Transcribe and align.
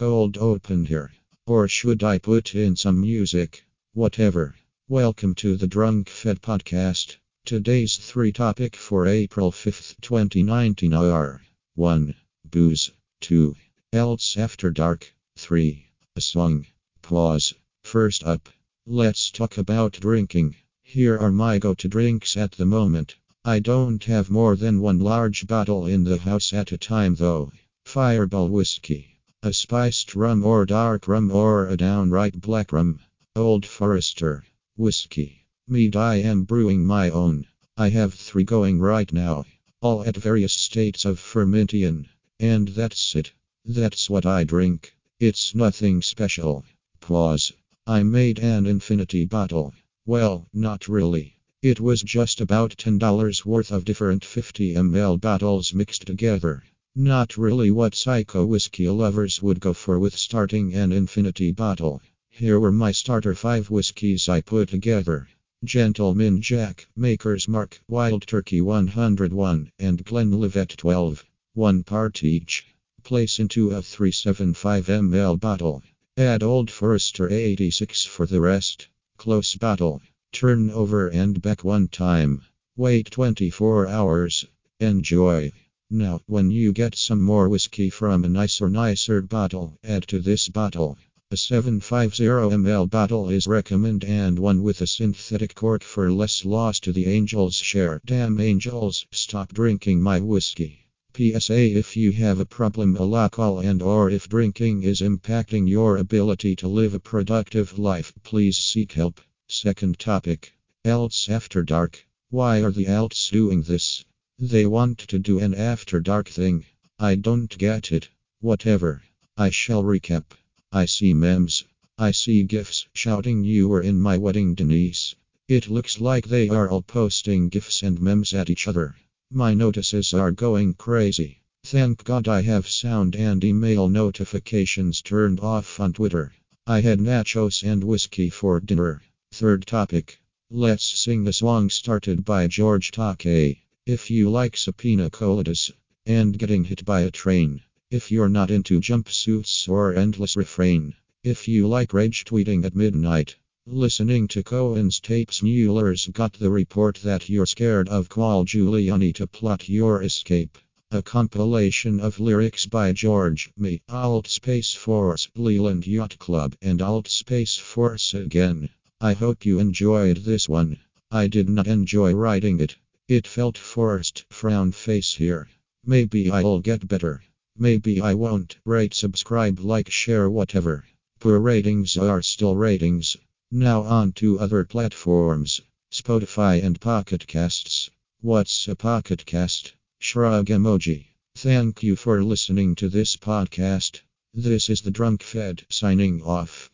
cold 0.00 0.38
open 0.38 0.86
here. 0.86 1.12
Or 1.46 1.68
should 1.68 2.02
I 2.02 2.16
put 2.16 2.54
in 2.54 2.74
some 2.74 3.02
music? 3.02 3.66
Whatever. 3.92 4.54
Welcome 4.88 5.34
to 5.34 5.56
the 5.56 5.66
Drunk 5.66 6.08
Fed 6.08 6.40
Podcast. 6.40 7.18
Today's 7.44 7.98
three 7.98 8.32
topic 8.32 8.76
for 8.76 9.06
April 9.06 9.52
5th, 9.52 9.96
2019 10.00 10.94
are 10.94 11.42
1. 11.74 12.14
Booze. 12.50 12.90
2. 13.20 13.54
Else 13.92 14.38
After 14.38 14.70
Dark. 14.70 15.12
3. 15.36 15.84
A 16.16 16.20
Song. 16.22 16.64
Pause. 17.02 17.52
First 17.84 18.24
up, 18.24 18.48
let's 18.86 19.30
talk 19.30 19.58
about 19.58 19.92
drinking. 19.92 20.56
Here 20.82 21.18
are 21.18 21.30
my 21.30 21.58
go 21.58 21.74
to 21.74 21.88
drinks 21.88 22.38
at 22.38 22.52
the 22.52 22.64
moment. 22.64 23.16
I 23.44 23.58
don't 23.58 24.02
have 24.04 24.30
more 24.30 24.56
than 24.56 24.80
one 24.80 24.98
large 24.98 25.46
bottle 25.46 25.84
in 25.84 26.04
the 26.04 26.16
house 26.16 26.54
at 26.54 26.72
a 26.72 26.78
time 26.78 27.16
though. 27.16 27.52
Fireball 27.84 28.48
whiskey. 28.48 29.09
A 29.42 29.54
spiced 29.54 30.14
rum 30.14 30.44
or 30.44 30.66
dark 30.66 31.08
rum 31.08 31.30
or 31.30 31.66
a 31.66 31.74
downright 31.74 32.38
black 32.42 32.72
rum. 32.72 33.00
Old 33.34 33.64
Forester. 33.64 34.44
Whiskey. 34.76 35.46
Mead 35.66 35.96
I 35.96 36.16
am 36.16 36.44
brewing 36.44 36.84
my 36.84 37.08
own. 37.08 37.46
I 37.74 37.88
have 37.88 38.12
three 38.12 38.44
going 38.44 38.80
right 38.80 39.10
now. 39.10 39.46
All 39.80 40.04
at 40.04 40.14
various 40.14 40.52
states 40.52 41.06
of 41.06 41.18
fermentation. 41.18 42.06
And 42.38 42.68
that's 42.68 43.16
it. 43.16 43.32
That's 43.64 44.10
what 44.10 44.26
I 44.26 44.44
drink. 44.44 44.94
It's 45.18 45.54
nothing 45.54 46.02
special. 46.02 46.66
Pause. 47.00 47.54
I 47.86 48.02
made 48.02 48.40
an 48.40 48.66
infinity 48.66 49.24
bottle. 49.24 49.72
Well, 50.04 50.46
not 50.52 50.86
really. 50.86 51.38
It 51.62 51.80
was 51.80 52.02
just 52.02 52.42
about 52.42 52.76
$10 52.76 53.46
worth 53.46 53.70
of 53.70 53.86
different 53.86 54.22
50 54.22 54.74
ml 54.74 55.18
bottles 55.18 55.72
mixed 55.72 56.06
together. 56.06 56.62
Not 57.02 57.38
really 57.38 57.70
what 57.70 57.94
psycho 57.94 58.44
whiskey 58.44 58.86
lovers 58.86 59.40
would 59.40 59.58
go 59.58 59.72
for 59.72 59.98
with 59.98 60.14
starting 60.14 60.74
an 60.74 60.92
infinity 60.92 61.50
bottle. 61.50 62.02
Here 62.28 62.60
were 62.60 62.70
my 62.70 62.92
starter 62.92 63.34
5 63.34 63.70
whiskeys 63.70 64.28
I 64.28 64.42
put 64.42 64.68
together. 64.68 65.26
Gentleman 65.64 66.42
Jack, 66.42 66.86
Maker's 66.94 67.48
Mark, 67.48 67.80
Wild 67.88 68.26
Turkey 68.26 68.60
101, 68.60 69.72
and 69.78 70.04
Glenlivet 70.04 70.76
12. 70.76 71.24
One 71.54 71.84
part 71.84 72.22
each. 72.22 72.66
Place 73.02 73.38
into 73.38 73.70
a 73.70 73.80
375 73.80 74.84
ml 74.88 75.40
bottle. 75.40 75.82
Add 76.18 76.42
Old 76.42 76.70
Forester 76.70 77.30
86 77.30 78.04
for 78.04 78.26
the 78.26 78.42
rest. 78.42 78.88
Close 79.16 79.54
bottle. 79.54 80.02
Turn 80.32 80.68
over 80.68 81.08
and 81.08 81.40
back 81.40 81.64
one 81.64 81.88
time. 81.88 82.42
Wait 82.76 83.10
24 83.10 83.86
hours. 83.86 84.44
Enjoy. 84.80 85.50
Now, 85.92 86.20
when 86.26 86.52
you 86.52 86.72
get 86.72 86.94
some 86.94 87.20
more 87.20 87.48
whiskey 87.48 87.90
from 87.90 88.24
a 88.24 88.28
nicer, 88.28 88.70
nicer 88.70 89.20
bottle, 89.22 89.76
add 89.82 90.06
to 90.06 90.20
this 90.20 90.48
bottle. 90.48 90.96
A 91.32 91.36
750 91.36 92.22
ml 92.22 92.88
bottle 92.88 93.28
is 93.28 93.48
recommended 93.48 94.08
and 94.08 94.38
one 94.38 94.62
with 94.62 94.80
a 94.80 94.86
synthetic 94.86 95.56
cork 95.56 95.82
for 95.82 96.12
less 96.12 96.44
loss 96.44 96.78
to 96.78 96.92
the 96.92 97.06
angels 97.06 97.56
share. 97.56 98.00
Damn 98.06 98.38
angels, 98.38 99.04
stop 99.10 99.52
drinking 99.52 100.00
my 100.00 100.20
whiskey. 100.20 100.86
PSA 101.16 101.76
if 101.76 101.96
you 101.96 102.12
have 102.12 102.38
a 102.38 102.46
problem 102.46 102.96
alcohol 102.96 103.58
and 103.58 103.82
or 103.82 104.08
if 104.10 104.28
drinking 104.28 104.84
is 104.84 105.00
impacting 105.00 105.68
your 105.68 105.96
ability 105.96 106.54
to 106.54 106.68
live 106.68 106.94
a 106.94 107.00
productive 107.00 107.80
life, 107.80 108.12
please 108.22 108.56
seek 108.56 108.92
help. 108.92 109.20
Second 109.48 109.98
topic. 109.98 110.52
Else 110.84 111.28
after 111.28 111.64
dark. 111.64 112.06
Why 112.28 112.62
are 112.62 112.70
the 112.70 112.86
Alts 112.86 113.28
doing 113.32 113.62
this? 113.62 114.04
They 114.42 114.64
want 114.64 114.96
to 115.00 115.18
do 115.18 115.38
an 115.38 115.52
after 115.52 116.00
dark 116.00 116.26
thing. 116.26 116.64
I 116.98 117.14
don't 117.14 117.58
get 117.58 117.92
it. 117.92 118.08
Whatever. 118.40 119.02
I 119.36 119.50
shall 119.50 119.82
recap. 119.82 120.32
I 120.72 120.86
see 120.86 121.12
memes. 121.12 121.64
I 121.98 122.12
see 122.12 122.44
gifs 122.44 122.88
shouting 122.94 123.44
you 123.44 123.68
were 123.68 123.82
in 123.82 124.00
my 124.00 124.16
wedding 124.16 124.54
Denise. 124.54 125.14
It 125.46 125.68
looks 125.68 126.00
like 126.00 126.26
they 126.26 126.48
are 126.48 126.70
all 126.70 126.80
posting 126.80 127.50
gifs 127.50 127.82
and 127.82 128.00
memes 128.00 128.32
at 128.32 128.48
each 128.48 128.66
other. 128.66 128.96
My 129.30 129.52
notices 129.52 130.14
are 130.14 130.32
going 130.32 130.72
crazy. 130.72 131.42
Thank 131.62 132.02
God 132.04 132.26
I 132.26 132.40
have 132.40 132.66
sound 132.66 133.16
and 133.16 133.44
email 133.44 133.90
notifications 133.90 135.02
turned 135.02 135.40
off 135.40 135.78
on 135.78 135.92
Twitter. 135.92 136.32
I 136.66 136.80
had 136.80 136.98
nachos 136.98 137.62
and 137.62 137.84
whiskey 137.84 138.30
for 138.30 138.58
dinner. 138.58 139.02
Third 139.32 139.66
topic. 139.66 140.18
Let's 140.50 140.84
sing 140.84 141.24
the 141.24 141.34
song 141.34 141.68
started 141.68 142.24
by 142.24 142.46
George 142.46 142.90
Takei. 142.90 143.58
If 143.92 144.08
you 144.08 144.30
like 144.30 144.56
subpoena 144.56 145.10
coladas 145.10 145.72
and 146.06 146.38
getting 146.38 146.62
hit 146.62 146.84
by 146.84 147.00
a 147.00 147.10
train, 147.10 147.62
if 147.90 148.12
you're 148.12 148.28
not 148.28 148.48
into 148.48 148.78
jumpsuits 148.78 149.68
or 149.68 149.96
endless 149.96 150.36
refrain, 150.36 150.94
if 151.24 151.48
you 151.48 151.66
like 151.66 151.92
rage 151.92 152.24
tweeting 152.24 152.64
at 152.64 152.76
midnight, 152.76 153.34
listening 153.66 154.28
to 154.28 154.44
Cohen's 154.44 155.00
tapes, 155.00 155.42
Mueller's 155.42 156.06
got 156.06 156.34
the 156.34 156.50
report 156.50 157.00
that 157.02 157.28
you're 157.28 157.46
scared 157.46 157.88
of 157.88 158.08
Paul 158.08 158.44
Giuliani 158.44 159.12
to 159.14 159.26
plot 159.26 159.68
your 159.68 160.04
escape. 160.04 160.56
A 160.92 161.02
compilation 161.02 161.98
of 161.98 162.20
lyrics 162.20 162.66
by 162.66 162.92
George, 162.92 163.50
me, 163.56 163.82
Alt 163.88 164.28
Space 164.28 164.72
Force, 164.72 165.28
Leland 165.34 165.84
Yacht 165.88 166.16
Club, 166.20 166.54
and 166.62 166.80
Alt 166.80 167.08
Space 167.08 167.56
Force 167.56 168.14
again. 168.14 168.68
I 169.00 169.14
hope 169.14 169.44
you 169.44 169.58
enjoyed 169.58 170.18
this 170.18 170.48
one. 170.48 170.78
I 171.10 171.26
did 171.26 171.48
not 171.48 171.66
enjoy 171.66 172.12
writing 172.12 172.60
it. 172.60 172.76
It 173.10 173.26
felt 173.26 173.58
forced, 173.58 174.24
frown 174.30 174.70
face 174.70 175.14
here. 175.14 175.48
Maybe 175.84 176.30
I'll 176.30 176.60
get 176.60 176.86
better. 176.86 177.24
Maybe 177.58 178.00
I 178.00 178.14
won't. 178.14 178.56
Rate, 178.64 178.94
subscribe, 178.94 179.58
like, 179.58 179.90
share, 179.90 180.30
whatever. 180.30 180.84
Poor 181.18 181.40
ratings 181.40 181.96
are 181.96 182.22
still 182.22 182.54
ratings. 182.54 183.16
Now 183.50 183.82
on 183.82 184.12
to 184.12 184.38
other 184.38 184.64
platforms. 184.64 185.60
Spotify 185.90 186.62
and 186.62 186.80
Pocket 186.80 187.26
Casts. 187.26 187.90
What's 188.20 188.68
a 188.68 188.76
Pocket 188.76 189.26
Cast? 189.26 189.72
Shrug 189.98 190.46
emoji. 190.46 191.06
Thank 191.34 191.82
you 191.82 191.96
for 191.96 192.22
listening 192.22 192.76
to 192.76 192.88
this 192.88 193.16
podcast. 193.16 194.02
This 194.34 194.70
is 194.70 194.82
the 194.82 194.92
Drunk 194.92 195.24
Fed 195.24 195.66
signing 195.68 196.22
off. 196.22 196.70